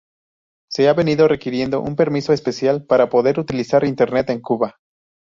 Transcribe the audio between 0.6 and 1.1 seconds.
Se ha